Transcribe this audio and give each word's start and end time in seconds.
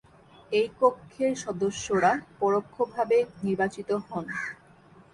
এই 0.51 0.67
কক্ষের 0.79 1.33
সদস্যরা 1.43 2.11
পরোক্ষভাবে 2.39 3.17
নির্বাচিত 3.43 3.89
হন। 4.07 4.25